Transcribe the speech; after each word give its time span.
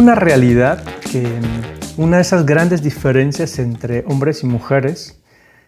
una 0.00 0.14
realidad 0.14 0.82
que 1.12 1.26
una 1.98 2.16
de 2.16 2.22
esas 2.22 2.46
grandes 2.46 2.82
diferencias 2.82 3.58
entre 3.58 4.02
hombres 4.06 4.42
y 4.42 4.46
mujeres 4.46 5.22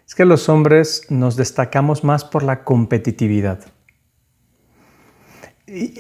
es 0.09 0.15
que 0.15 0.25
los 0.25 0.49
hombres 0.49 1.03
nos 1.11 1.37
destacamos 1.37 2.03
más 2.03 2.25
por 2.25 2.43
la 2.43 2.65
competitividad. 2.65 3.61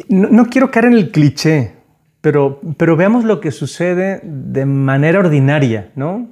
no, 0.08 0.46
quiero 0.46 0.70
caer 0.70 0.86
en 0.86 0.92
el 0.94 1.10
cliché, 1.10 1.74
pero, 2.22 2.58
pero, 2.78 2.96
veamos 2.96 3.24
lo 3.24 3.38
que 3.38 3.50
sucede 3.50 4.22
de 4.24 4.64
manera 4.64 5.18
ordinaria, 5.18 5.92
¿no? 5.94 6.30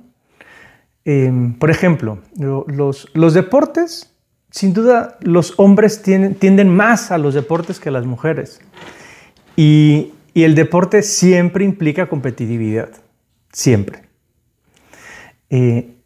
Em, 1.05 1.53
por 1.59 1.71
ejemplo, 1.71 2.21
los, 2.67 3.09
los, 3.13 3.35
deportes, 3.35 4.15
sin 4.51 4.73
duda, 4.73 5.19
los 5.21 5.53
hombres 5.59 6.01
tienden 6.03 6.75
más 6.75 7.11
a 7.11 7.19
los 7.19 7.35
deportes 7.35 7.79
que 7.79 7.91
las 7.91 8.07
mujeres. 8.07 8.61
Y, 9.55 10.13
y 10.35 10.45
el 10.45 10.55
deporte 10.55 11.03
siempre 11.03 11.65
implica 11.65 12.09
competitividad, 12.09 12.91
siempre. 13.53 14.03
Eh, 15.51 15.97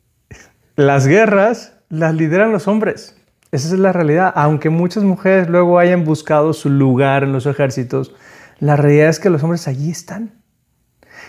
las 0.77 1.06
guerras 1.06 1.74
las 1.88 2.15
lideran 2.15 2.52
los 2.52 2.66
hombres, 2.66 3.16
esa 3.55 3.68
es 3.68 3.79
la 3.79 3.92
realidad. 3.92 4.32
Aunque 4.34 4.68
muchas 4.68 5.05
mujeres 5.05 5.48
luego 5.48 5.79
hayan 5.79 6.05
buscado 6.05 6.52
su 6.52 6.70
lugar 6.70 7.23
en 7.23 7.32
los 7.32 7.46
ejércitos, 7.46 8.12
la 8.59 8.74
realidad 8.74 9.09
es 9.09 9.20
que 9.20 9.30
los 9.30 9.42
hombres 9.45 9.68
allí 9.68 9.91
están. 9.91 10.32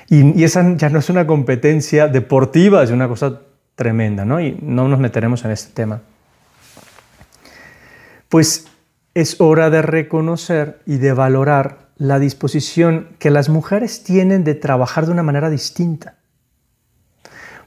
Y, 0.10 0.44
esa 0.44 0.76
ya 0.76 0.90
no 0.90 1.00
es 1.00 1.10
una 1.12 1.28
competencia 1.28 2.08
deportiva, 2.08 2.82
es 2.82 2.90
una 2.90 3.08
cosa 3.08 3.42
tremenda, 3.76 4.26
¿no? 4.26 4.40
Y 4.40 4.58
no 4.62 4.88
nos 4.88 5.00
meteremos 5.00 5.46
en 5.46 5.52
este 5.52 5.74
tema. 5.74 6.02
Pues 8.30 8.68
es 9.14 9.40
hora 9.40 9.70
de 9.70 9.84
reconocer 9.84 10.80
y 10.88 10.98
de 10.98 11.14
valorar 11.14 11.85
la 11.98 12.20
disposición 12.20 13.16
que 13.20 13.32
las 13.32 13.50
mujeres 13.50 14.04
tienen 14.04 14.44
de 14.44 14.56
trabajar 14.56 15.06
de 15.06 15.12
una 15.12 15.24
manera 15.24 15.50
distinta. 15.50 16.16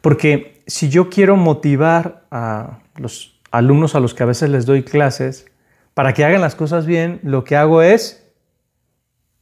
Porque 0.01 0.63
si 0.67 0.89
yo 0.89 1.09
quiero 1.11 1.37
motivar 1.37 2.27
a 2.31 2.81
los 2.97 3.41
alumnos 3.51 3.95
a 3.95 4.01
los 4.01 4.15
que 4.15 4.23
a 4.23 4.27
veces 4.27 4.51
les 4.51 4.67
doy 4.67 4.83
clases 4.83 5.47
para 5.95 6.13
que 6.13 6.25
hagan 6.25 6.41
las 6.41 6.55
cosas 6.55 6.87
bien, 6.87 7.21
lo 7.23 7.45
que 7.45 7.57
hago 7.57 7.83
es, 7.83 8.31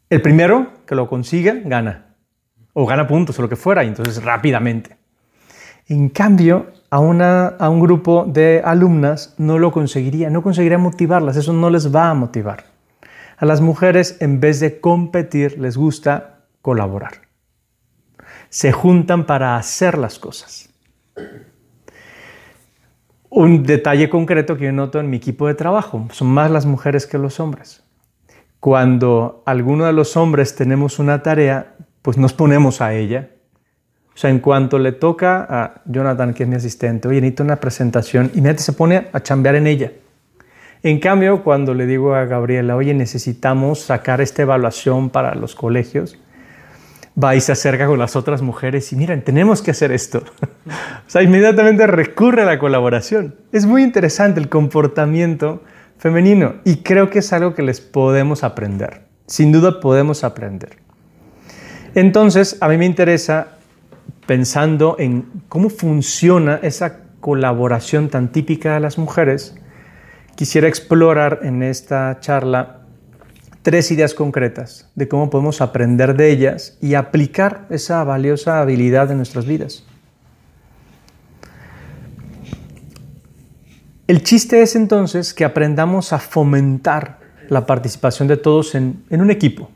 el 0.08 0.22
primero 0.22 0.72
que 0.86 0.94
lo 0.94 1.08
consiga, 1.08 1.54
gana. 1.64 2.14
O 2.72 2.86
gana 2.86 3.08
puntos 3.08 3.38
o 3.38 3.42
lo 3.42 3.48
que 3.48 3.56
fuera, 3.56 3.84
y 3.84 3.88
entonces 3.88 4.22
rápidamente. 4.22 4.96
En 5.88 6.08
cambio, 6.08 6.72
a, 6.90 7.00
una, 7.00 7.48
a 7.48 7.68
un 7.68 7.80
grupo 7.80 8.24
de 8.26 8.62
alumnas 8.64 9.34
no 9.38 9.58
lo 9.58 9.72
conseguiría, 9.72 10.30
no 10.30 10.42
conseguiría 10.42 10.78
motivarlas, 10.78 11.36
eso 11.36 11.52
no 11.52 11.70
les 11.70 11.94
va 11.94 12.10
a 12.10 12.14
motivar. 12.14 12.75
A 13.36 13.44
las 13.44 13.60
mujeres, 13.60 14.16
en 14.20 14.40
vez 14.40 14.60
de 14.60 14.80
competir, 14.80 15.58
les 15.58 15.76
gusta 15.76 16.46
colaborar. 16.62 17.28
Se 18.48 18.72
juntan 18.72 19.26
para 19.26 19.56
hacer 19.56 19.98
las 19.98 20.18
cosas. 20.18 20.70
Un 23.28 23.64
detalle 23.64 24.08
concreto 24.08 24.56
que 24.56 24.64
yo 24.64 24.72
noto 24.72 24.98
en 24.98 25.10
mi 25.10 25.18
equipo 25.18 25.46
de 25.46 25.54
trabajo, 25.54 26.08
son 26.12 26.28
más 26.28 26.50
las 26.50 26.64
mujeres 26.64 27.06
que 27.06 27.18
los 27.18 27.38
hombres. 27.38 27.84
Cuando 28.58 29.42
alguno 29.44 29.84
de 29.84 29.92
los 29.92 30.16
hombres 30.16 30.56
tenemos 30.56 30.98
una 30.98 31.22
tarea, 31.22 31.74
pues 32.00 32.16
nos 32.16 32.32
ponemos 32.32 32.80
a 32.80 32.94
ella. 32.94 33.30
O 34.14 34.16
sea, 34.16 34.30
en 34.30 34.38
cuanto 34.38 34.78
le 34.78 34.92
toca 34.92 35.46
a 35.48 35.82
Jonathan, 35.84 36.32
que 36.32 36.44
es 36.44 36.48
mi 36.48 36.56
asistente, 36.56 37.06
oye, 37.06 37.20
necesito 37.20 37.42
una 37.42 37.56
presentación, 37.56 38.26
inmediatamente 38.32 38.62
se 38.62 38.72
pone 38.72 39.08
a 39.12 39.22
chambear 39.22 39.56
en 39.56 39.66
ella. 39.66 39.92
En 40.86 41.00
cambio, 41.00 41.42
cuando 41.42 41.74
le 41.74 41.84
digo 41.84 42.14
a 42.14 42.26
Gabriela, 42.26 42.76
oye, 42.76 42.94
necesitamos 42.94 43.80
sacar 43.80 44.20
esta 44.20 44.42
evaluación 44.42 45.10
para 45.10 45.34
los 45.34 45.56
colegios, 45.56 46.16
va 47.20 47.34
y 47.34 47.40
se 47.40 47.50
acerca 47.50 47.88
con 47.88 47.98
las 47.98 48.14
otras 48.14 48.40
mujeres 48.40 48.92
y 48.92 48.96
miren, 48.96 49.24
tenemos 49.24 49.62
que 49.62 49.72
hacer 49.72 49.90
esto. 49.90 50.18
o 50.68 51.10
sea, 51.10 51.22
inmediatamente 51.22 51.88
recurre 51.88 52.42
a 52.42 52.44
la 52.44 52.60
colaboración. 52.60 53.34
Es 53.50 53.66
muy 53.66 53.82
interesante 53.82 54.38
el 54.38 54.48
comportamiento 54.48 55.64
femenino 55.98 56.54
y 56.62 56.76
creo 56.76 57.10
que 57.10 57.18
es 57.18 57.32
algo 57.32 57.52
que 57.56 57.62
les 57.62 57.80
podemos 57.80 58.44
aprender. 58.44 59.06
Sin 59.26 59.50
duda 59.50 59.80
podemos 59.80 60.22
aprender. 60.22 60.76
Entonces, 61.96 62.58
a 62.60 62.68
mí 62.68 62.78
me 62.78 62.86
interesa 62.86 63.58
pensando 64.24 64.94
en 65.00 65.26
cómo 65.48 65.68
funciona 65.68 66.60
esa 66.62 67.00
colaboración 67.18 68.08
tan 68.08 68.30
típica 68.30 68.74
de 68.74 68.78
las 68.78 68.98
mujeres, 68.98 69.56
quisiera 70.36 70.68
explorar 70.68 71.40
en 71.42 71.62
esta 71.62 72.18
charla 72.20 72.82
tres 73.62 73.90
ideas 73.90 74.14
concretas 74.14 74.88
de 74.94 75.08
cómo 75.08 75.28
podemos 75.28 75.60
aprender 75.60 76.16
de 76.16 76.30
ellas 76.30 76.78
y 76.80 76.94
aplicar 76.94 77.66
esa 77.70 78.04
valiosa 78.04 78.60
habilidad 78.60 79.10
en 79.10 79.16
nuestras 79.16 79.46
vidas. 79.46 79.84
El 84.06 84.22
chiste 84.22 84.62
es 84.62 84.76
entonces 84.76 85.34
que 85.34 85.44
aprendamos 85.44 86.12
a 86.12 86.20
fomentar 86.20 87.18
la 87.48 87.66
participación 87.66 88.28
de 88.28 88.36
todos 88.36 88.76
en, 88.76 89.02
en, 89.10 89.20
un 89.20 89.32
equipo. 89.32 89.70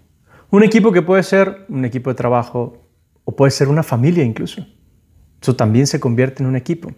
Un 0.51 0.63
equipo 0.63 0.93
que 0.93 1.03
puede 1.03 1.25
ser 1.25 1.65
un 1.69 1.85
equipo 1.85 2.11
de 2.11 2.15
trabajo 2.15 2.79
o 3.25 3.35
puede 3.35 3.51
ser 3.51 3.67
una 3.67 3.83
familia 3.83 4.23
incluso. 4.23 4.65
Eso 5.43 5.57
también 5.57 5.89
se 5.89 5.99
convierte 5.99 6.43
en 6.43 6.49
un 6.49 6.55
equipo. 6.55 6.93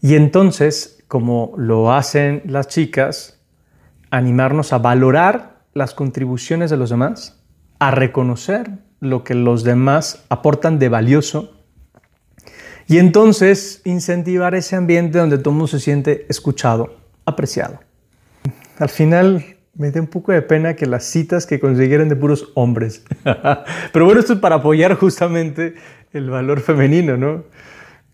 Y 0.00 0.14
entonces 0.14 0.93
como 1.08 1.52
lo 1.56 1.92
hacen 1.92 2.42
las 2.46 2.68
chicas, 2.68 3.40
animarnos 4.10 4.72
a 4.72 4.78
valorar 4.78 5.64
las 5.72 5.94
contribuciones 5.94 6.70
de 6.70 6.76
los 6.76 6.90
demás, 6.90 7.42
a 7.78 7.90
reconocer 7.90 8.70
lo 9.00 9.24
que 9.24 9.34
los 9.34 9.64
demás 9.64 10.24
aportan 10.28 10.78
de 10.78 10.88
valioso 10.88 11.54
y 12.86 12.98
entonces 12.98 13.80
incentivar 13.84 14.54
ese 14.54 14.76
ambiente 14.76 15.18
donde 15.18 15.38
todo 15.38 15.50
el 15.50 15.56
mundo 15.56 15.68
se 15.68 15.80
siente 15.80 16.26
escuchado, 16.28 16.96
apreciado. 17.24 17.80
Al 18.78 18.88
final 18.88 19.44
me 19.74 19.90
da 19.90 20.00
un 20.00 20.06
poco 20.06 20.32
de 20.32 20.42
pena 20.42 20.74
que 20.74 20.86
las 20.86 21.04
citas 21.04 21.46
que 21.46 21.58
consiguieran 21.58 22.08
de 22.08 22.16
puros 22.16 22.52
hombres. 22.54 23.04
Pero 23.92 24.04
bueno, 24.04 24.20
esto 24.20 24.34
es 24.34 24.38
para 24.38 24.56
apoyar 24.56 24.94
justamente 24.94 25.74
el 26.12 26.30
valor 26.30 26.60
femenino, 26.60 27.16
¿no? 27.16 27.44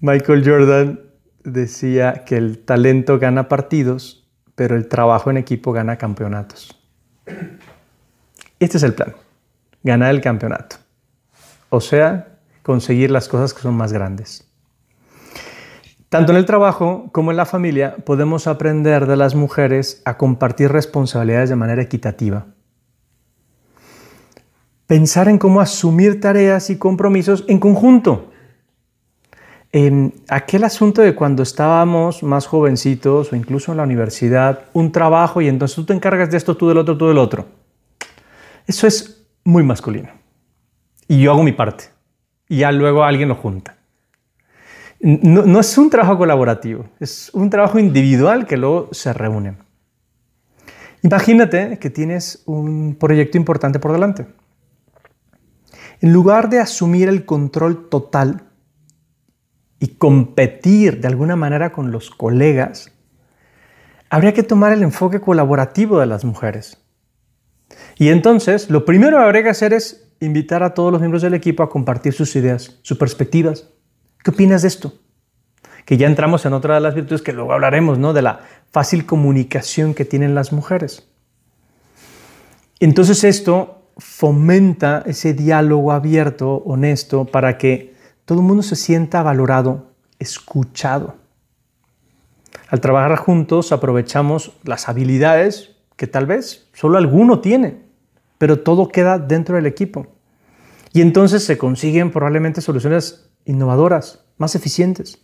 Michael 0.00 0.42
Jordan 0.44 1.00
decía 1.44 2.24
que 2.24 2.36
el 2.36 2.58
talento 2.64 3.18
gana 3.18 3.48
partidos, 3.48 4.28
pero 4.54 4.76
el 4.76 4.88
trabajo 4.88 5.30
en 5.30 5.36
equipo 5.36 5.72
gana 5.72 5.96
campeonatos. 5.96 6.76
Este 8.58 8.76
es 8.76 8.82
el 8.82 8.94
plan, 8.94 9.14
ganar 9.82 10.10
el 10.14 10.20
campeonato. 10.20 10.76
O 11.70 11.80
sea, 11.80 12.38
conseguir 12.62 13.10
las 13.10 13.28
cosas 13.28 13.54
que 13.54 13.62
son 13.62 13.74
más 13.74 13.92
grandes. 13.92 14.46
Tanto 16.08 16.32
en 16.32 16.38
el 16.38 16.44
trabajo 16.44 17.08
como 17.12 17.30
en 17.30 17.36
la 17.36 17.46
familia 17.46 17.96
podemos 18.04 18.48
aprender 18.48 19.06
de 19.06 19.16
las 19.16 19.36
mujeres 19.36 20.02
a 20.04 20.18
compartir 20.18 20.72
responsabilidades 20.72 21.50
de 21.50 21.56
manera 21.56 21.82
equitativa. 21.82 22.46
Pensar 24.88 25.28
en 25.28 25.38
cómo 25.38 25.60
asumir 25.60 26.20
tareas 26.20 26.68
y 26.68 26.78
compromisos 26.78 27.44
en 27.46 27.60
conjunto 27.60 28.29
aquel 30.28 30.64
asunto 30.64 31.00
de 31.00 31.14
cuando 31.14 31.42
estábamos 31.42 32.22
más 32.22 32.47
jovencitos 32.47 33.32
o 33.32 33.36
incluso 33.36 33.70
en 33.70 33.78
la 33.78 33.84
universidad, 33.84 34.64
un 34.72 34.91
trabajo 34.91 35.41
y 35.41 35.48
entonces 35.48 35.76
tú 35.76 35.84
te 35.84 35.92
encargas 35.92 36.31
de 36.31 36.36
esto, 36.36 36.56
tú 36.56 36.69
del 36.69 36.78
otro, 36.78 36.97
tú 36.98 37.06
del 37.06 37.19
otro. 37.19 37.47
Eso 38.66 38.86
es 38.86 39.26
muy 39.44 39.62
masculino. 39.62 40.10
Y 41.06 41.22
yo 41.22 41.32
hago 41.32 41.42
mi 41.42 41.53
parte. 41.53 41.84
Y 42.48 42.58
ya 42.58 42.72
luego 42.72 43.04
alguien 43.04 43.28
lo 43.28 43.36
junta. 43.36 43.76
No, 45.00 45.42
no 45.47 45.60
es 45.60 45.78
un 45.78 45.88
trabajo 45.88 46.19
colaborativo, 46.19 46.87
es 46.99 47.31
un 47.32 47.49
trabajo 47.49 47.78
individual 47.78 48.46
que 48.46 48.58
luego 48.58 48.88
se 48.93 49.12
reúne. 49.14 49.56
Imagínate 51.02 51.78
que 51.78 51.88
tienes 51.88 52.43
un 52.44 52.96
proyecto 52.96 53.38
importante 53.38 53.78
por 53.78 53.93
delante. 53.93 54.26
En 56.02 56.12
lugar 56.12 56.50
de 56.50 56.58
asumir 56.58 57.08
el 57.08 57.25
control 57.25 57.88
total 57.88 58.50
y 59.81 59.88
competir 59.97 61.00
de 61.00 61.09
alguna 61.09 61.35
manera 61.35 61.73
con 61.73 61.91
los 61.91 62.11
colegas, 62.11 62.93
habría 64.11 64.35
que 64.35 64.43
tomar 64.43 64.73
el 64.73 64.82
enfoque 64.82 65.21
colaborativo 65.21 65.99
de 65.99 66.06
las 66.06 66.25
mujeres. 66.25 66.79
Y 67.97 68.11
entonces, 68.11 68.71
lo 68.71 68.85
primero 68.85 69.17
que 69.17 69.25
habría 69.25 69.43
que 69.43 69.49
hacer 69.49 69.73
es 69.73 70.12
invitar 70.21 70.62
a 70.62 70.75
todos 70.75 70.93
los 70.93 71.00
miembros 71.00 71.23
del 71.23 71.35
equipo 71.35 71.62
a 71.62 71.71
compartir 71.71 72.12
sus 72.12 72.37
ideas, 72.37 72.79
sus 72.82 72.99
perspectivas. 72.99 73.69
¿Qué 74.23 74.31
opinas 74.31 74.62
de 74.62 74.69
esto? 74.69 74.94
Que 75.87 75.97
ya 75.97 76.06
entramos 76.06 76.44
en 76.44 76.53
otra 76.53 76.75
de 76.75 76.81
las 76.82 76.94
virtudes 76.94 77.23
que 77.23 77.32
luego 77.32 77.53
hablaremos, 77.53 77.99
¿no? 77.99 78.12
De 78.12 78.21
la 78.21 78.41
fácil 78.71 79.06
comunicación 79.06 79.94
que 79.94 80.05
tienen 80.05 80.35
las 80.35 80.53
mujeres. 80.53 81.09
Entonces 82.81 83.25
esto 83.25 83.82
fomenta 83.97 85.03
ese 85.06 85.32
diálogo 85.32 85.93
abierto, 85.93 86.56
honesto, 86.67 87.25
para 87.25 87.56
que 87.56 87.89
todo 88.31 88.43
el 88.43 88.47
mundo 88.47 88.62
se 88.62 88.77
sienta 88.77 89.25
valorado, 89.25 89.91
escuchado. 90.21 91.17
Al 92.69 92.81
trabajar 92.81 93.17
juntos 93.17 93.73
aprovechamos 93.73 94.53
las 94.62 94.88
habilidades 94.88 95.75
que 95.97 96.06
tal 96.06 96.27
vez 96.27 96.69
solo 96.73 96.97
alguno 96.97 97.41
tiene, 97.41 97.82
pero 98.38 98.61
todo 98.61 98.87
queda 98.87 99.19
dentro 99.19 99.56
del 99.56 99.67
equipo. 99.67 100.06
Y 100.93 101.00
entonces 101.00 101.43
se 101.43 101.59
consiguen 101.59 102.12
probablemente 102.12 102.61
soluciones 102.61 103.29
innovadoras, 103.47 104.25
más 104.38 104.55
eficientes. 104.55 105.19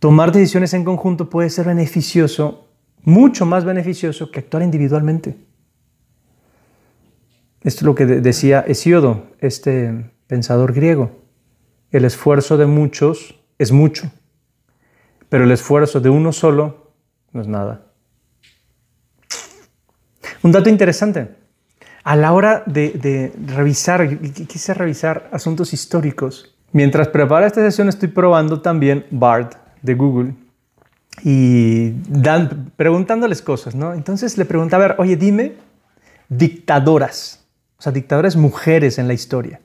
Tomar 0.00 0.32
decisiones 0.32 0.74
en 0.74 0.84
conjunto 0.84 1.30
puede 1.30 1.48
ser 1.48 1.66
beneficioso, 1.66 2.66
mucho 3.04 3.46
más 3.46 3.64
beneficioso 3.64 4.32
que 4.32 4.40
actuar 4.40 4.64
individualmente. 4.64 5.36
Esto 7.62 7.78
es 7.78 7.82
lo 7.84 7.94
que 7.94 8.04
decía 8.04 8.64
Hesíodo, 8.66 9.28
este 9.38 10.10
pensador 10.26 10.72
griego. 10.72 11.27
El 11.90 12.04
esfuerzo 12.04 12.56
de 12.56 12.66
muchos 12.66 13.34
es 13.58 13.72
mucho, 13.72 14.10
pero 15.28 15.44
el 15.44 15.50
esfuerzo 15.50 16.00
de 16.00 16.10
uno 16.10 16.32
solo 16.32 16.92
no 17.32 17.40
es 17.40 17.48
nada. 17.48 17.82
Un 20.42 20.52
dato 20.52 20.68
interesante. 20.68 21.28
A 22.04 22.16
la 22.16 22.32
hora 22.32 22.62
de, 22.66 23.32
revisar, 23.46 24.18
quise 24.18 24.74
revisar 24.74 25.28
asuntos 25.32 25.72
históricos. 25.72 26.54
Mientras 26.72 27.08
preparo 27.08 27.46
esta 27.46 27.60
sesión 27.60 27.88
estoy 27.88 28.08
probando 28.08 28.60
también 28.60 29.06
BARD 29.10 29.56
de 29.82 29.94
Google 29.94 30.34
y 31.24 31.90
dan, 32.08 32.72
preguntándoles 32.76 33.42
cosas, 33.42 33.74
¿no? 33.74 33.94
Entonces 33.94 34.38
le 34.38 34.44
preguntaba, 34.44 34.84
a 34.84 34.88
ver, 34.88 34.96
oye, 35.00 35.16
dime 35.16 35.54
dictadoras, 36.28 37.44
o 37.78 37.82
sea, 37.82 37.92
dictadoras 37.92 38.36
mujeres 38.36 38.98
en 38.98 39.08
la 39.08 39.14
historia. 39.14 39.60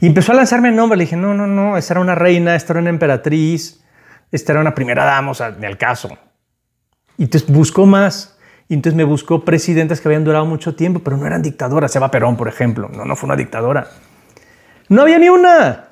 Y 0.00 0.06
empezó 0.06 0.32
a 0.32 0.34
lanzarme 0.34 0.70
nombres, 0.70 0.98
le 0.98 1.04
dije, 1.04 1.16
no, 1.16 1.34
no, 1.34 1.46
no, 1.46 1.76
esta 1.76 1.94
era 1.94 2.00
una 2.00 2.14
reina, 2.14 2.56
esta 2.56 2.72
era 2.72 2.80
una 2.80 2.90
emperatriz, 2.90 3.82
esta 4.30 4.52
era 4.52 4.60
una 4.60 4.74
primera 4.74 5.04
dama, 5.04 5.30
o 5.30 5.34
sea, 5.34 5.50
ni 5.50 5.66
al 5.66 5.78
caso. 5.78 6.16
Y 7.16 7.24
entonces 7.24 7.50
buscó 7.50 7.86
más. 7.86 8.38
Y 8.68 8.74
entonces 8.74 8.96
me 8.96 9.04
buscó 9.04 9.44
presidentes 9.44 10.00
que 10.00 10.08
habían 10.08 10.24
durado 10.24 10.46
mucho 10.46 10.76
tiempo, 10.76 11.00
pero 11.00 11.16
no 11.16 11.26
eran 11.26 11.42
dictadoras. 11.42 11.94
Eva 11.96 12.10
Perón, 12.10 12.36
por 12.36 12.46
ejemplo. 12.46 12.88
No, 12.88 13.04
no 13.04 13.16
fue 13.16 13.26
una 13.26 13.36
dictadora. 13.36 13.88
No 14.88 15.02
había 15.02 15.18
ni 15.18 15.28
una. 15.28 15.88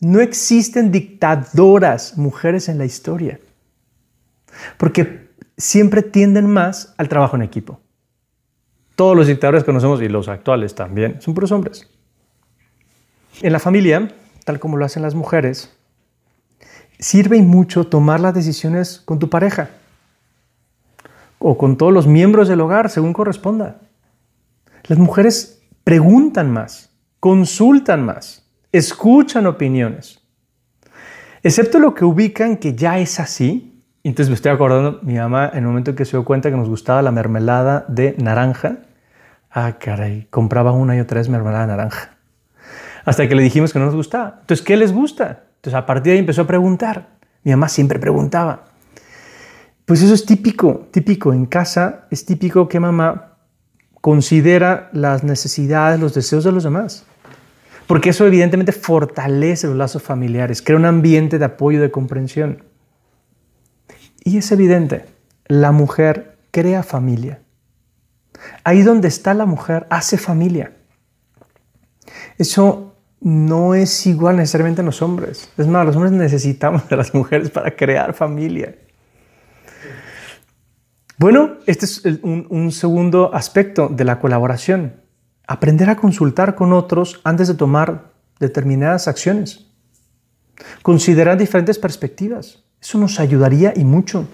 No 0.00 0.20
existen 0.20 0.92
dictadoras 0.92 2.16
mujeres 2.16 2.68
en 2.68 2.78
la 2.78 2.84
historia. 2.84 3.40
Porque 4.76 5.30
siempre 5.56 6.02
tienden 6.02 6.48
más 6.48 6.94
al 6.96 7.08
trabajo 7.08 7.36
en 7.36 7.42
equipo. 7.42 7.80
Todos 8.94 9.16
los 9.16 9.26
dictadores 9.26 9.62
que 9.62 9.66
conocemos 9.66 10.00
y 10.00 10.08
los 10.08 10.28
actuales 10.28 10.74
también 10.74 11.20
son 11.20 11.34
puros 11.34 11.50
hombres. 11.50 11.90
En 13.42 13.52
la 13.52 13.58
familia, 13.58 14.08
tal 14.44 14.58
como 14.58 14.78
lo 14.78 14.84
hacen 14.86 15.02
las 15.02 15.14
mujeres, 15.14 15.70
sirve 16.98 17.42
mucho 17.42 17.86
tomar 17.86 18.18
las 18.18 18.32
decisiones 18.32 19.02
con 19.04 19.18
tu 19.18 19.28
pareja 19.28 19.70
o 21.38 21.58
con 21.58 21.76
todos 21.76 21.92
los 21.92 22.06
miembros 22.06 22.48
del 22.48 22.62
hogar, 22.62 22.88
según 22.88 23.12
corresponda. 23.12 23.76
Las 24.84 24.98
mujeres 24.98 25.62
preguntan 25.84 26.50
más, 26.50 26.90
consultan 27.20 28.04
más, 28.06 28.48
escuchan 28.72 29.46
opiniones. 29.46 30.22
Excepto 31.42 31.78
lo 31.78 31.94
que 31.94 32.06
ubican 32.06 32.56
que 32.56 32.74
ya 32.74 32.98
es 32.98 33.20
así. 33.20 33.84
Entonces 34.02 34.30
me 34.30 34.36
estoy 34.36 34.52
acordando, 34.52 35.00
mi 35.02 35.14
mamá 35.14 35.50
en 35.52 35.58
el 35.58 35.66
momento 35.66 35.90
en 35.90 35.96
que 35.96 36.06
se 36.06 36.12
dio 36.12 36.24
cuenta 36.24 36.50
que 36.50 36.56
nos 36.56 36.70
gustaba 36.70 37.02
la 37.02 37.10
mermelada 37.10 37.84
de 37.88 38.14
naranja, 38.18 38.78
ah, 39.50 39.76
caray, 39.78 40.26
compraba 40.30 40.72
una 40.72 40.96
y 40.96 41.00
otra 41.00 41.18
vez 41.18 41.28
mermelada 41.28 41.66
de 41.66 41.76
naranja. 41.76 42.15
Hasta 43.06 43.28
que 43.28 43.36
le 43.36 43.42
dijimos 43.42 43.72
que 43.72 43.78
no 43.78 43.86
nos 43.86 43.94
gustaba. 43.94 44.38
Entonces, 44.40 44.66
¿qué 44.66 44.76
les 44.76 44.92
gusta? 44.92 45.44
Entonces, 45.56 45.74
a 45.74 45.86
partir 45.86 46.10
de 46.10 46.12
ahí 46.12 46.18
empezó 46.18 46.42
a 46.42 46.46
preguntar. 46.46 47.16
Mi 47.44 47.52
mamá 47.52 47.68
siempre 47.68 48.00
preguntaba. 48.00 48.64
Pues 49.84 50.02
eso 50.02 50.12
es 50.12 50.26
típico, 50.26 50.88
típico. 50.90 51.32
En 51.32 51.46
casa 51.46 52.06
es 52.10 52.26
típico 52.26 52.68
que 52.68 52.80
mamá 52.80 53.36
considera 54.00 54.90
las 54.92 55.22
necesidades, 55.22 56.00
los 56.00 56.14
deseos 56.14 56.42
de 56.42 56.50
los 56.50 56.64
demás. 56.64 57.06
Porque 57.86 58.10
eso 58.10 58.26
evidentemente 58.26 58.72
fortalece 58.72 59.68
los 59.68 59.76
lazos 59.76 60.02
familiares, 60.02 60.60
crea 60.60 60.76
un 60.76 60.84
ambiente 60.84 61.38
de 61.38 61.44
apoyo, 61.44 61.80
de 61.80 61.92
comprensión. 61.92 62.64
Y 64.24 64.38
es 64.38 64.50
evidente, 64.50 65.04
la 65.46 65.70
mujer 65.70 66.38
crea 66.50 66.82
familia. 66.82 67.40
Ahí 68.64 68.82
donde 68.82 69.06
está 69.06 69.34
la 69.34 69.46
mujer, 69.46 69.86
hace 69.90 70.18
familia. 70.18 70.72
Eso 72.38 72.95
no 73.26 73.74
es 73.74 74.06
igual 74.06 74.36
necesariamente 74.36 74.82
en 74.82 74.86
los 74.86 75.02
hombres. 75.02 75.50
Es 75.58 75.66
más, 75.66 75.84
los 75.84 75.96
hombres 75.96 76.12
necesitamos 76.12 76.88
de 76.88 76.96
las 76.96 77.12
mujeres 77.12 77.50
para 77.50 77.74
crear 77.74 78.14
familia. 78.14 78.76
Bueno, 81.18 81.56
este 81.66 81.86
es 81.86 82.04
un, 82.22 82.70
segundo 82.70 83.34
aspecto 83.34 83.88
de 83.88 84.04
la 84.04 84.20
colaboración. 84.20 85.00
Aprender 85.48 85.90
a 85.90 85.96
consultar 85.96 86.54
con 86.54 86.72
otros 86.72 87.20
antes 87.24 87.48
de 87.48 87.54
tomar 87.54 88.12
determinadas 88.38 89.08
acciones. 89.08 89.66
Considerar 90.82 91.36
diferentes 91.36 91.80
perspectivas. 91.80 92.62
Eso 92.80 92.96
nos 92.96 93.18
ayudaría 93.18 93.72
y 93.74 93.82
mucho. 93.82 94.28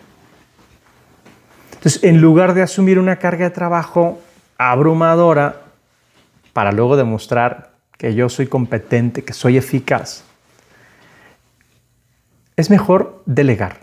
Entonces, 1.73 2.05
en 2.05 2.21
lugar 2.21 2.53
de 2.53 2.61
asumir 2.61 2.99
una 2.99 3.17
carga 3.17 3.47
de 3.47 3.53
trabajo 3.53 4.21
abrumadora 4.59 5.63
para 6.53 6.73
luego 6.73 6.99
demostrar 6.99 7.72
que 7.99 8.15
yo 8.15 8.29
soy 8.29 8.47
competente, 8.47 9.25
que 9.25 9.33
soy 9.33 9.57
eficaz, 9.57 10.25
es 12.57 12.71
mejor 12.71 13.23
delegar, 13.27 13.81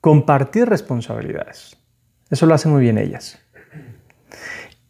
compartir 0.00 0.68
responsabilidades. 0.68 1.76
Eso 2.30 2.46
lo 2.46 2.54
hacen 2.54 2.72
muy 2.72 2.82
bien 2.82 2.98
ellas. 2.98 3.38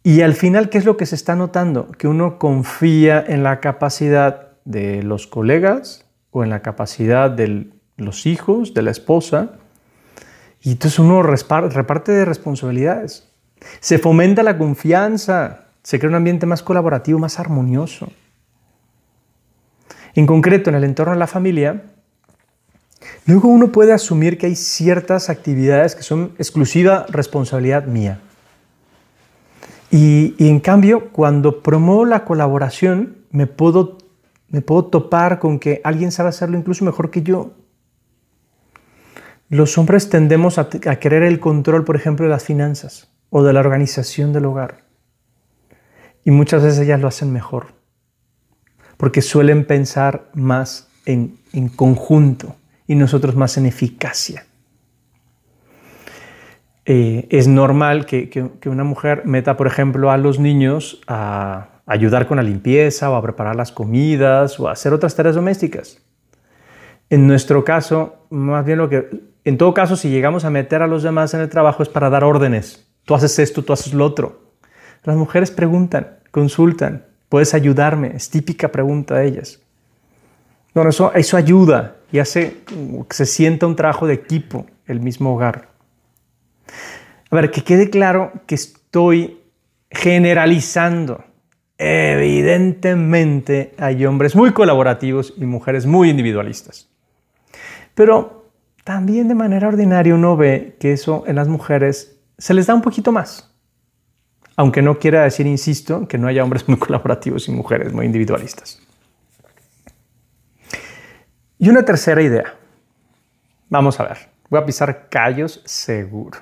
Y 0.03 0.21
al 0.21 0.33
final, 0.33 0.69
¿qué 0.69 0.77
es 0.77 0.85
lo 0.85 0.95
que 0.95 1.05
se 1.05 1.15
está 1.15 1.35
notando? 1.35 1.91
Que 1.91 2.07
uno 2.07 2.39
confía 2.39 3.23
en 3.27 3.43
la 3.43 3.59
capacidad 3.59 4.51
de 4.63 5.03
los 5.03 5.27
colegas 5.27 6.05
o 6.31 6.43
en 6.43 6.49
la 6.49 6.61
capacidad 6.61 7.29
de 7.29 7.69
los 7.97 8.25
hijos, 8.25 8.73
de 8.73 8.83
la 8.83 8.91
esposa, 8.91 9.51
y 10.61 10.71
entonces 10.71 10.99
uno 10.99 11.23
reparte 11.23 12.11
de 12.11 12.25
responsabilidades. 12.25 13.29
Se 13.79 13.99
fomenta 13.99 14.43
la 14.43 14.57
confianza, 14.57 15.66
se 15.87 15.99
crea 15.99 16.09
un 16.09 16.15
ambiente 16.15 16.45
más 16.45 16.63
colaborativo, 16.63 17.17
más 17.17 17.39
armonioso. 17.39 18.11
En 20.15 20.25
concreto, 20.25 20.69
en 20.69 20.75
el 20.75 20.83
entorno 20.83 21.13
de 21.13 21.19
la 21.19 21.27
familia, 21.27 21.81
Luego 23.25 23.47
uno 23.47 23.71
puede 23.71 23.93
asumir 23.93 24.37
que 24.37 24.47
hay 24.47 24.55
ciertas 24.55 25.29
actividades 25.29 25.95
que 25.95 26.03
son 26.03 26.33
exclusiva 26.37 27.05
responsabilidad 27.07 27.85
mía. 27.85 28.19
Y, 29.89 30.35
en 30.39 30.59
cambio, 30.59 31.09
cuando 31.11 31.63
promuevo 31.63 32.05
la 32.05 32.25
colaboración, 32.25 33.19
me 33.31 33.47
puedo, 33.47 33.97
me 34.49 34.61
puedo 34.61 34.85
topar 34.85 35.39
con 35.39 35.57
que 35.57 35.79
alguien 35.85 36.11
sabe 36.11 36.29
hacerlo 36.29 36.57
incluso 36.57 36.83
mejor 36.83 37.11
que 37.11 37.21
yo. 37.21 37.51
Los 39.47 39.77
hombres 39.77 40.09
tendemos 40.09 40.57
a 40.57 40.67
querer 40.69 41.23
el 41.23 41.39
control, 41.39 41.85
por 41.85 41.95
ejemplo, 41.95 42.25
de 42.25 42.31
las 42.31 42.43
finanzas 42.43 43.09
o 43.29 43.43
de 43.43 43.53
la 43.53 43.61
organización 43.61 44.33
del 44.33 44.45
hogar. 44.45 44.86
Y 46.27 46.31
muchas 46.31 46.61
veces 46.61 46.79
ellas 46.79 46.99
lo 46.99 47.07
hacen 47.07 47.31
mejor, 47.31 47.67
porque 48.97 49.21
suelen 49.21 49.63
pensar 49.63 50.29
más 50.33 50.89
en, 51.05 51.37
en 51.53 51.69
conjunto 51.69 52.57
y 52.85 52.95
nosotros 52.95 53.37
más 53.37 53.55
en 53.55 53.65
eficacia. 53.65 54.45
Eh, 56.85 57.29
es 57.29 57.47
normal 57.47 58.05
que, 58.05 58.51
una 58.65 58.83
mujer 58.83 59.21
meta, 59.25 59.55
por 59.55 59.67
ejemplo, 59.67 60.11
a 60.11 60.17
los 60.17 60.37
niños 60.37 60.99
a 61.07 61.69
ayudar 61.85 62.27
con 62.27 62.35
la 62.35 62.43
limpieza 62.43 63.09
o 63.09 63.15
a 63.15 63.21
preparar 63.21 63.55
las 63.55 63.71
comidas 63.71 64.59
o 64.59 64.67
a 64.67 64.73
hacer 64.73 64.91
otras 64.91 65.15
tareas 65.15 65.35
domésticas. 65.35 66.03
En 67.09 67.25
nuestro 67.25 67.63
caso, 67.63 68.27
más 68.29 68.65
bien 68.65 68.79
lo 68.79 68.89
que, 68.89 69.07
en 69.45 69.57
todo 69.57 69.73
caso, 69.73 69.95
si 69.95 70.09
llegamos 70.09 70.43
a 70.43 70.49
meter 70.49 70.81
a 70.81 70.87
los 70.87 71.03
demás 71.03 71.33
en 71.33 71.39
el 71.39 71.47
trabajo 71.47 71.83
es 71.83 71.87
para 71.87 72.09
dar 72.09 72.25
órdenes. 72.25 72.85
Tú 73.05 73.15
haces 73.15 73.39
esto, 73.39 73.63
tú 73.63 73.71
haces 73.71 73.93
lo 73.93 74.03
otro. 74.03 74.46
Las 75.07 75.15
mujeres 75.15 75.51
preguntan, 75.51 76.17
consultan, 76.31 77.05
puedes 77.29 77.53
ayudarme, 77.53 78.11
es 78.13 78.29
típica 78.29 78.73
pregunta 78.73 79.15
de 79.15 79.27
ellas. 79.27 79.61
Eso, 80.75 81.13
eso 81.13 81.37
ayuda 81.37 81.95
y 82.11 82.19
hace 82.19 82.57
que 82.67 83.15
se 83.15 83.25
sienta 83.25 83.67
un 83.67 83.77
trabajo 83.77 84.05
de 84.05 84.15
equipo 84.15 84.65
el 84.85 84.99
mismo 84.99 85.33
hogar. 85.33 85.69
A 87.31 87.35
ver, 87.37 87.51
que 87.51 87.63
quede 87.63 87.89
claro 87.89 88.33
que 88.45 88.55
estoy 88.55 89.39
generalizando. 89.89 91.23
Evidentemente 91.77 93.75
hay 93.77 94.05
hombres 94.05 94.35
muy 94.35 94.51
colaborativos 94.51 95.33
y 95.37 95.45
mujeres 95.45 95.85
muy 95.85 96.09
individualistas. 96.09 96.89
Pero 97.95 98.51
también 98.83 99.29
de 99.29 99.35
manera 99.35 99.69
ordinaria 99.69 100.13
uno 100.13 100.35
ve 100.35 100.75
que 100.81 100.91
eso 100.91 101.23
en 101.27 101.37
las 101.37 101.47
mujeres 101.47 102.19
se 102.37 102.53
les 102.53 102.67
da 102.67 102.75
un 102.75 102.81
poquito 102.81 103.13
más. 103.13 103.46
Aunque 104.57 104.81
no 104.81 104.97
quiera 104.97 105.23
decir, 105.23 105.45
insisto, 105.45 106.07
que 106.07 106.17
no 106.17 106.27
haya 106.27 106.43
hombres 106.43 106.67
muy 106.67 106.77
colaborativos 106.77 107.47
y 107.47 107.51
mujeres 107.51 107.93
muy 107.93 108.05
individualistas. 108.05 108.81
Y 111.59 111.69
una 111.69 111.85
tercera 111.85 112.21
idea. 112.21 112.55
Vamos 113.69 113.99
a 113.99 114.03
ver. 114.03 114.17
Voy 114.49 114.59
a 114.59 114.65
pisar 114.65 115.09
callos 115.09 115.61
seguro. 115.65 116.39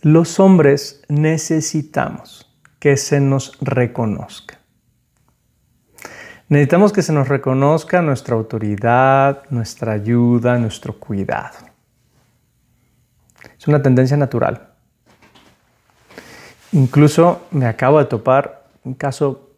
Los 0.00 0.40
hombres 0.40 1.02
necesitamos 1.08 2.50
que 2.78 2.96
se 2.96 3.20
nos 3.20 3.56
reconozca. 3.60 4.58
Necesitamos 6.48 6.92
que 6.92 7.02
se 7.02 7.12
nos 7.12 7.28
reconozca 7.28 8.02
nuestra 8.02 8.34
autoridad, 8.36 9.44
nuestra 9.50 9.92
ayuda, 9.92 10.58
nuestro 10.58 10.98
cuidado. 10.98 11.58
Es 13.58 13.66
una 13.68 13.82
tendencia 13.82 14.16
natural. 14.16 14.71
Incluso 16.72 17.46
me 17.50 17.66
acabo 17.66 17.98
de 17.98 18.06
topar 18.06 18.64
un 18.84 18.94
caso, 18.94 19.50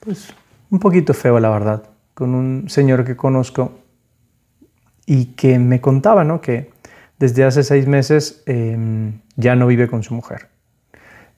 pues, 0.00 0.34
un 0.70 0.78
poquito 0.80 1.14
feo, 1.14 1.38
la 1.38 1.50
verdad, 1.50 1.84
con 2.14 2.34
un 2.34 2.68
señor 2.68 3.04
que 3.04 3.16
conozco 3.16 3.78
y 5.06 5.26
que 5.26 5.58
me 5.58 5.80
contaba, 5.80 6.24
¿no? 6.24 6.40
Que 6.40 6.70
desde 7.18 7.44
hace 7.44 7.62
seis 7.62 7.86
meses 7.86 8.42
em, 8.46 9.20
ya 9.36 9.54
no 9.54 9.68
vive 9.68 9.86
con 9.86 10.02
su 10.02 10.14
mujer. 10.14 10.48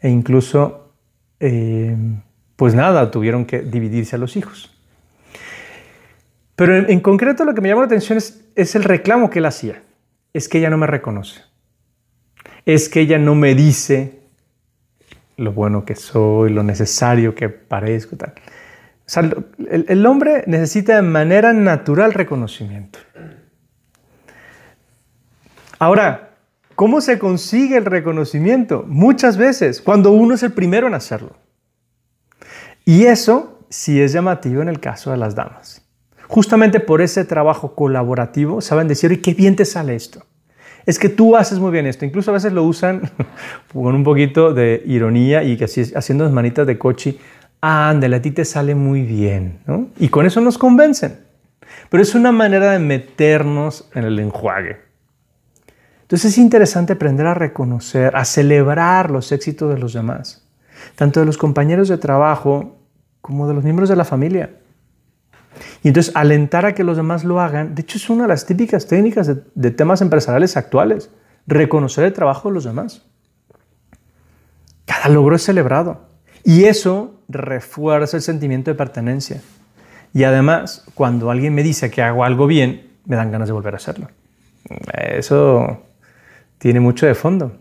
E 0.00 0.08
incluso, 0.08 0.92
em, 1.38 2.22
pues 2.56 2.74
nada, 2.74 3.10
tuvieron 3.10 3.44
que 3.44 3.60
dividirse 3.60 4.16
a 4.16 4.18
los 4.18 4.36
hijos. 4.36 4.70
Pero 6.56 6.76
en, 6.76 7.00
concreto 7.00 7.44
lo 7.44 7.54
que 7.54 7.60
me 7.60 7.68
llamó 7.68 7.82
la 7.82 7.86
atención 7.86 8.16
es, 8.16 8.42
es 8.54 8.74
el 8.74 8.84
reclamo 8.84 9.28
que 9.28 9.40
él 9.40 9.46
hacía. 9.46 9.82
Es 10.32 10.48
que 10.48 10.58
ella 10.58 10.70
no 10.70 10.78
me 10.78 10.86
reconoce. 10.86 11.42
Es 12.64 12.88
que 12.88 13.00
ella 13.00 13.18
no 13.18 13.34
me 13.34 13.54
dice 13.54 14.23
lo 15.36 15.52
bueno 15.52 15.84
que 15.84 15.94
soy, 15.94 16.50
lo 16.50 16.62
necesario 16.62 17.34
que 17.34 17.48
parezco. 17.48 18.16
Tal. 18.16 18.34
O 18.36 19.08
sea, 19.08 19.22
el, 19.70 19.86
el 19.88 20.06
hombre 20.06 20.44
necesita 20.46 20.96
de 20.96 21.02
manera 21.02 21.52
natural 21.52 22.12
reconocimiento. 22.12 22.98
Ahora, 25.78 26.36
¿cómo 26.74 27.00
se 27.00 27.18
consigue 27.18 27.76
el 27.76 27.84
reconocimiento? 27.84 28.84
Muchas 28.86 29.36
veces, 29.36 29.82
cuando 29.82 30.12
uno 30.12 30.34
es 30.34 30.42
el 30.42 30.52
primero 30.52 30.86
en 30.86 30.94
hacerlo. 30.94 31.36
Y 32.84 33.04
eso 33.04 33.60
sí 33.68 34.00
es 34.00 34.12
llamativo 34.12 34.62
en 34.62 34.68
el 34.68 34.80
caso 34.80 35.10
de 35.10 35.16
las 35.16 35.34
damas. 35.34 35.82
Justamente 36.28 36.80
por 36.80 37.02
ese 37.02 37.24
trabajo 37.24 37.74
colaborativo 37.74 38.60
saben 38.60 38.88
decir, 38.88 39.12
¿y 39.12 39.20
qué 39.20 39.34
bien 39.34 39.56
te 39.56 39.64
sale 39.64 39.94
esto? 39.94 40.24
Es 40.86 40.98
que 40.98 41.08
tú 41.08 41.36
haces 41.36 41.58
muy 41.58 41.72
bien 41.72 41.86
esto. 41.86 42.04
Incluso 42.04 42.30
a 42.30 42.34
veces 42.34 42.52
lo 42.52 42.64
usan 42.64 43.10
con 43.72 43.94
un 43.94 44.04
poquito 44.04 44.52
de 44.52 44.82
ironía 44.86 45.42
y 45.42 45.56
que 45.56 45.64
así 45.64 45.82
haciendo 45.94 46.28
manitas 46.30 46.66
de 46.66 46.78
cochi. 46.78 47.18
Ándale, 47.60 48.16
a 48.16 48.22
ti 48.22 48.30
te 48.30 48.44
sale 48.44 48.74
muy 48.74 49.02
bien. 49.02 49.60
Y 49.98 50.08
con 50.08 50.26
eso 50.26 50.40
nos 50.40 50.58
convencen. 50.58 51.20
Pero 51.88 52.02
es 52.02 52.14
una 52.14 52.32
manera 52.32 52.72
de 52.72 52.78
meternos 52.78 53.88
en 53.94 54.04
el 54.04 54.18
enjuague. 54.18 54.76
Entonces 56.02 56.32
es 56.32 56.38
interesante 56.38 56.92
aprender 56.92 57.26
a 57.26 57.32
reconocer, 57.32 58.14
a 58.14 58.26
celebrar 58.26 59.10
los 59.10 59.32
éxitos 59.32 59.72
de 59.72 59.78
los 59.80 59.94
demás, 59.94 60.46
tanto 60.96 61.20
de 61.20 61.26
los 61.26 61.38
compañeros 61.38 61.88
de 61.88 61.96
trabajo 61.96 62.76
como 63.22 63.48
de 63.48 63.54
los 63.54 63.64
miembros 63.64 63.88
de 63.88 63.96
la 63.96 64.04
familia. 64.04 64.50
Y 65.84 65.88
entonces 65.88 66.16
alentar 66.16 66.64
a 66.64 66.74
que 66.74 66.82
los 66.82 66.96
demás 66.96 67.24
lo 67.24 67.40
hagan, 67.40 67.74
de 67.74 67.82
hecho 67.82 67.98
es 67.98 68.08
una 68.08 68.22
de 68.22 68.28
las 68.28 68.46
típicas 68.46 68.86
técnicas 68.86 69.30
de, 69.54 69.70
temas 69.70 70.00
empresariales 70.00 70.56
actuales, 70.56 71.10
reconocer 71.46 72.04
el 72.04 72.14
trabajo 72.14 72.48
de 72.48 72.54
los 72.54 72.64
demás. 72.64 73.02
Cada 74.86 75.10
logro 75.10 75.36
es 75.36 75.42
celebrado 75.42 76.08
y 76.42 76.64
eso 76.64 77.20
refuerza 77.28 78.16
el 78.16 78.22
sentimiento 78.22 78.70
de 78.70 78.76
pertenencia. 78.76 79.42
Y 80.14 80.24
además, 80.24 80.86
cuando 80.94 81.30
alguien 81.30 81.54
me 81.54 81.62
dice 81.62 81.90
que 81.90 82.00
hago 82.00 82.24
algo 82.24 82.46
bien, 82.46 82.90
me 83.04 83.16
dan 83.16 83.30
ganas 83.30 83.48
de 83.48 83.52
volver 83.52 83.74
a 83.74 83.76
hacerlo. 83.76 84.08
Eso 84.94 85.82
tiene 86.56 86.80
mucho 86.80 87.04
de 87.04 87.14
fondo. 87.14 87.60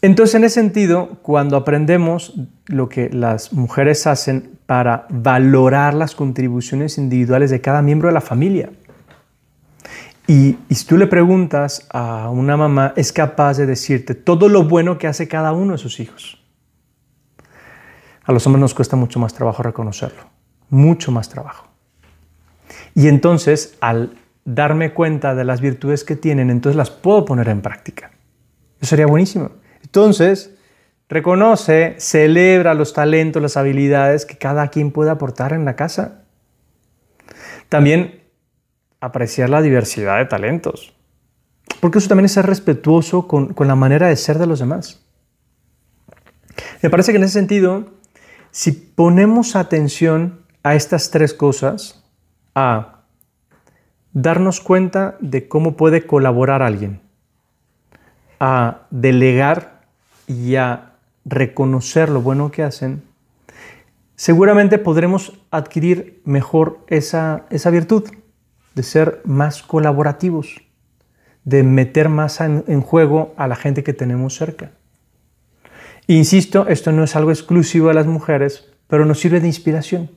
Entonces, 0.00 0.36
en 0.36 0.44
ese 0.44 0.54
sentido, 0.54 1.18
cuando 1.22 1.56
aprendemos 1.56 2.34
lo 2.66 2.88
que 2.88 3.10
las 3.10 3.52
mujeres 3.52 4.06
hacen 4.06 4.58
para 4.66 5.06
valorar 5.10 5.94
las 5.94 6.14
contribuciones 6.14 6.98
individuales 6.98 7.50
de 7.50 7.60
cada 7.60 7.82
miembro 7.82 8.08
de 8.08 8.14
la 8.14 8.20
familia, 8.20 8.70
y, 10.28 10.58
si 10.70 10.84
tú 10.84 10.98
le 10.98 11.06
preguntas 11.06 11.88
a 11.90 12.28
una 12.28 12.56
mamá, 12.58 12.92
es 12.96 13.12
capaz 13.12 13.56
de 13.56 13.64
decirte 13.64 14.14
todo 14.14 14.50
lo 14.50 14.64
bueno 14.64 14.98
que 14.98 15.06
hace 15.06 15.26
cada 15.26 15.52
uno 15.52 15.72
de 15.72 15.78
sus 15.78 16.00
hijos. 16.00 16.44
A 18.24 18.32
los 18.32 18.46
hombres 18.46 18.60
nos 18.60 18.74
cuesta 18.74 18.94
mucho 18.94 19.18
más 19.18 19.32
trabajo 19.32 19.62
reconocerlo, 19.62 20.20
mucho 20.68 21.10
más 21.10 21.30
trabajo. 21.30 21.68
Y 22.94 23.08
entonces, 23.08 23.78
al 23.80 24.18
darme 24.44 24.92
cuenta 24.92 25.34
de 25.34 25.44
las 25.44 25.62
virtudes 25.62 26.04
que 26.04 26.14
tienen, 26.14 26.50
entonces 26.50 26.76
las 26.76 26.90
puedo 26.90 27.24
poner 27.24 27.48
en 27.48 27.62
práctica. 27.62 28.10
Eso 28.80 28.90
sería 28.90 29.06
buenísimo. 29.06 29.50
Entonces, 29.88 30.54
reconoce, 31.08 31.94
celebra 31.98 32.74
los 32.74 32.92
talentos, 32.92 33.40
las 33.40 33.56
habilidades 33.56 34.26
que 34.26 34.36
cada 34.36 34.68
quien 34.68 34.92
puede 34.92 35.10
aportar 35.10 35.54
en 35.54 35.64
la 35.64 35.76
casa. 35.76 36.24
También 37.70 38.20
apreciar 39.00 39.48
la 39.48 39.62
diversidad 39.62 40.18
de 40.18 40.26
talentos, 40.26 40.94
porque 41.80 41.98
eso 41.98 42.08
también 42.08 42.26
es 42.26 42.32
ser 42.32 42.44
respetuoso 42.44 43.26
con, 43.26 43.54
con 43.54 43.66
la 43.66 43.76
manera 43.76 44.08
de 44.08 44.16
ser 44.16 44.38
de 44.38 44.46
los 44.46 44.58
demás. 44.58 45.02
Me 46.82 46.90
parece 46.90 47.12
que 47.12 47.16
en 47.16 47.24
ese 47.24 47.32
sentido, 47.32 47.86
si 48.50 48.72
ponemos 48.72 49.56
atención 49.56 50.40
a 50.62 50.74
estas 50.74 51.10
tres 51.10 51.32
cosas, 51.32 52.04
a 52.54 53.04
darnos 54.12 54.60
cuenta 54.60 55.16
de 55.20 55.48
cómo 55.48 55.76
puede 55.76 56.06
colaborar 56.06 56.60
alguien, 56.60 57.00
a 58.38 58.86
delegar 58.90 59.77
y 60.28 60.56
a 60.56 60.92
reconocer 61.24 62.08
lo 62.10 62.22
bueno 62.22 62.50
que 62.50 62.62
hacen, 62.62 63.02
seguramente 64.14 64.78
podremos 64.78 65.32
adquirir 65.50 66.20
mejor 66.24 66.84
esa, 66.88 67.46
virtud 67.70 68.04
de 68.74 68.82
ser 68.82 69.20
más 69.24 69.62
colaborativos, 69.62 70.60
de 71.44 71.62
meter 71.62 72.08
más 72.08 72.40
en, 72.40 72.64
en 72.68 72.82
juego 72.82 73.34
a 73.36 73.48
la 73.48 73.56
gente 73.56 73.82
que 73.82 73.94
tenemos 73.94 74.36
cerca. 74.36 74.70
Insisto, 76.06 76.68
esto 76.68 76.92
no 76.92 77.04
es 77.04 77.16
algo 77.16 77.30
exclusivo 77.30 77.90
a 77.90 77.94
las 77.94 78.06
mujeres, 78.06 78.70
pero 78.86 79.04
nos 79.04 79.20
sirve 79.20 79.40
de 79.40 79.46
inspiración. 79.46 80.10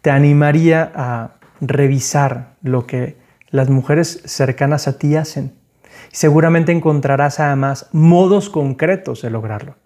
Te 0.00 0.10
animaría 0.10 0.92
a 0.94 1.34
revisar 1.60 2.56
lo 2.62 2.86
que 2.86 3.16
las 3.50 3.68
mujeres 3.68 4.22
cercanas 4.24 4.88
a 4.88 4.98
ti 4.98 5.16
hacen 5.16 5.57
Seguramente 6.10 6.72
encontrarás 6.72 7.40
además 7.40 7.88
modos 7.92 8.50
concretos 8.50 9.22
de 9.22 9.30
lograrlo. 9.30 9.76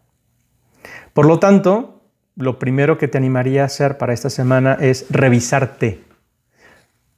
Por 1.13 1.27
lo 1.27 1.39
tanto, 1.39 2.03
lo 2.37 2.59
primero 2.59 2.99
que 2.99 3.09
te 3.09 3.19
animaría 3.19 3.63
a 3.63 3.67
hacer 3.67 3.99
para 3.99 4.13
esta 4.13 4.31
semana 4.31 4.77
es 4.81 5.07
revisarte. 5.11 6.03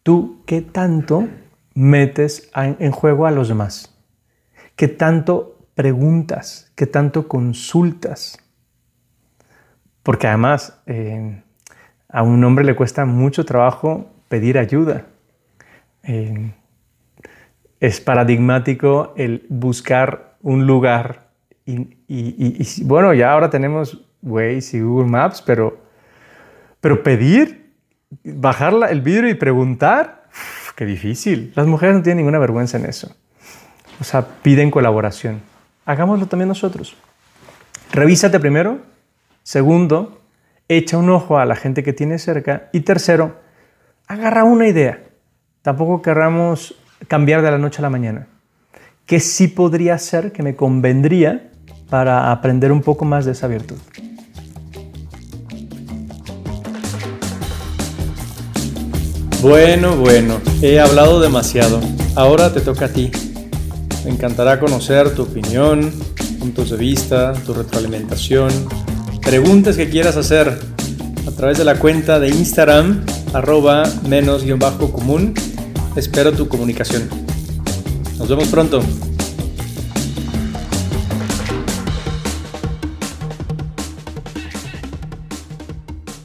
¿Tú 0.03 0.43
qué 0.47 0.61
tanto 0.61 1.29
metes 1.75 2.51
en 2.55 2.91
juego 2.91 3.27
a 3.27 3.31
los 3.31 3.49
demás? 3.49 3.97
¿Qué 4.77 4.89
tanto 4.89 5.69
preguntas? 5.75 6.73
¿Qué 6.75 6.87
tanto 6.87 7.29
consultas? 7.29 8.39
Porque 10.03 10.27
además 10.27 10.81
eh, 10.87 11.43
a 12.09 12.23
un 12.23 12.43
hombre 12.45 12.65
le 12.65 12.77
cuesta 12.77 13.05
mucho 13.05 13.45
trabajo 13.45 14.11
pedir 14.29 14.59
ayuda. 14.59 15.07
Eh, 16.03 16.53
es 17.85 18.01
paradigmático 18.01 19.13
el 19.15 19.45
buscar 19.51 20.37
un 20.41 20.67
lugar 20.67 21.29
y, 21.67 22.83
bueno, 22.85 23.13
ya 23.13 23.33
ahora 23.33 23.51
tenemos 23.51 24.03
Waze 24.23 24.79
y 24.79 24.81
Google 24.81 25.11
Maps, 25.11 25.43
pero, 25.43 25.79
pero 26.81 27.03
pedir, 27.03 27.75
bajar 28.23 28.75
el 28.89 29.03
vidrio 29.03 29.29
y 29.29 29.35
preguntar, 29.35 30.25
qué 30.77 30.87
difícil. 30.87 31.53
Las 31.55 31.67
mujeres 31.67 31.97
no 31.97 32.03
tienen 32.03 32.19
ninguna 32.19 32.39
vergüenza 32.39 32.79
en 32.79 32.87
eso. 32.87 33.15
O 34.01 34.05
sea, 34.05 34.27
piden 34.43 34.71
colaboración. 34.71 35.43
Hagámoslo 35.85 36.27
también 36.27 36.49
nosotros. 36.49 36.97
Revísate 37.93 38.41
primero. 38.41 38.79
Segundo, 39.43 40.23
echa 40.69 40.97
un 40.97 41.11
ojo 41.11 41.39
a 41.39 41.45
la 41.45 41.57
gente 41.57 41.83
que 41.83 41.93
tienes 41.93 42.23
cerca. 42.23 42.71
Y 42.73 42.81
tercero, 42.81 43.41
agarra 44.07 44.45
una 44.45 44.69
idea. 44.69 45.03
Tampoco 45.61 46.01
querramos 46.01 46.75
cambiar 47.09 47.43
de 47.43 47.51
la 47.51 47.59
noche 47.59 47.79
a 47.79 47.83
la 47.83 47.91
mañana? 47.91 48.27
¿Qué 49.07 49.21
sí 49.21 49.49
podría 49.49 49.99
ser 49.99 50.33
que 50.33 50.43
me 50.43 50.57
convendría 50.57 51.51
para 51.91 52.33
aprender 52.33 52.73
un 52.73 52.81
poco 52.81 53.05
más 53.05 53.25
de 53.25 53.33
esa 53.33 53.47
virtud? 53.47 53.77
Bueno, 59.43 59.97
bueno, 59.97 60.41
he 60.63 60.81
hablado 60.81 61.21
demasiado. 61.21 61.81
Ahora 62.15 62.53
te 62.55 62.63
toca 62.63 62.87
a 62.87 62.89
ti. 62.89 63.11
Me 64.05 64.11
encantará 64.11 64.59
conocer 64.59 65.15
tu 65.15 65.23
opinión, 65.25 65.93
puntos 66.39 66.71
de 66.71 66.79
vista, 66.79 67.35
tu 67.45 67.53
retroalimentación, 67.53 68.51
preguntas 69.21 69.77
que 69.77 69.91
quieras 69.91 70.17
hacer 70.17 70.59
a 71.27 71.31
través 71.31 71.59
de 71.59 71.65
la 71.65 71.79
cuenta 71.79 72.19
de 72.21 72.29
Instagram 72.29 73.05
arroba 73.35 73.83
menos-común 74.09 75.35
Espero 75.97 76.33
tu 76.33 76.49
comunicación. 76.49 77.09
Nos 78.19 78.29
vemos 78.29 78.49
pronto. 78.49 78.83